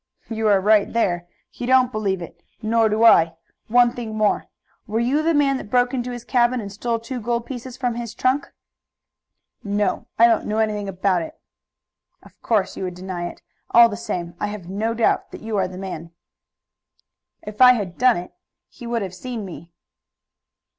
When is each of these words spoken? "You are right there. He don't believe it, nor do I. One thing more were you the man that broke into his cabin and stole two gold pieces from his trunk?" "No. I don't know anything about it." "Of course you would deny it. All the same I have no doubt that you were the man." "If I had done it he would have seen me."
"You 0.31 0.47
are 0.47 0.59
right 0.59 0.91
there. 0.91 1.27
He 1.51 1.67
don't 1.67 1.91
believe 1.91 2.23
it, 2.23 2.41
nor 2.59 2.89
do 2.89 3.03
I. 3.03 3.35
One 3.67 3.91
thing 3.93 4.15
more 4.15 4.47
were 4.87 4.99
you 4.99 5.21
the 5.21 5.35
man 5.35 5.57
that 5.57 5.69
broke 5.69 5.93
into 5.93 6.09
his 6.09 6.23
cabin 6.23 6.59
and 6.59 6.71
stole 6.73 6.97
two 6.97 7.21
gold 7.21 7.45
pieces 7.45 7.77
from 7.77 7.93
his 7.93 8.15
trunk?" 8.15 8.51
"No. 9.63 10.07
I 10.17 10.25
don't 10.25 10.47
know 10.47 10.57
anything 10.57 10.89
about 10.89 11.21
it." 11.21 11.39
"Of 12.23 12.41
course 12.41 12.75
you 12.75 12.83
would 12.85 12.95
deny 12.95 13.27
it. 13.27 13.43
All 13.69 13.89
the 13.89 13.95
same 13.95 14.33
I 14.39 14.47
have 14.47 14.67
no 14.67 14.95
doubt 14.95 15.29
that 15.29 15.41
you 15.41 15.53
were 15.53 15.67
the 15.67 15.77
man." 15.77 16.09
"If 17.43 17.61
I 17.61 17.73
had 17.73 17.95
done 17.99 18.17
it 18.17 18.33
he 18.69 18.87
would 18.87 19.03
have 19.03 19.13
seen 19.13 19.45
me." 19.45 19.71